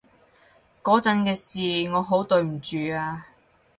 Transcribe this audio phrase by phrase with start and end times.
[0.81, 3.27] 嗰陣嘅事，我好對唔住啊